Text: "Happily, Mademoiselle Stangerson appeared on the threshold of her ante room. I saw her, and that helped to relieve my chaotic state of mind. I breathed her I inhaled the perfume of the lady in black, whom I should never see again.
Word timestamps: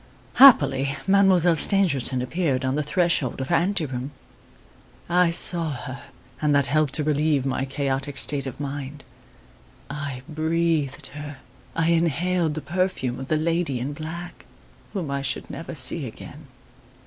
"Happily, 0.41 0.95
Mademoiselle 1.05 1.55
Stangerson 1.55 2.23
appeared 2.23 2.65
on 2.65 2.73
the 2.73 2.81
threshold 2.81 3.39
of 3.39 3.49
her 3.49 3.55
ante 3.55 3.85
room. 3.85 4.09
I 5.07 5.29
saw 5.29 5.69
her, 5.73 6.01
and 6.41 6.55
that 6.55 6.65
helped 6.65 6.95
to 6.95 7.03
relieve 7.03 7.45
my 7.45 7.65
chaotic 7.65 8.17
state 8.17 8.47
of 8.47 8.59
mind. 8.59 9.03
I 9.91 10.23
breathed 10.27 11.05
her 11.13 11.37
I 11.75 11.89
inhaled 11.91 12.55
the 12.55 12.61
perfume 12.61 13.19
of 13.19 13.27
the 13.27 13.37
lady 13.37 13.77
in 13.79 13.93
black, 13.93 14.47
whom 14.93 15.11
I 15.11 15.21
should 15.21 15.51
never 15.51 15.75
see 15.75 16.07
again. 16.07 16.47